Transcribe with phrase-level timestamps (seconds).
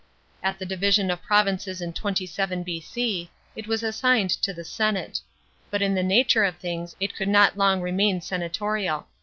[0.41, 3.29] At the division of provinces in 27 B.C.
[3.55, 5.19] it was assigned to the senate.
[5.69, 9.05] But in the nature of things it could not long remain senatorial.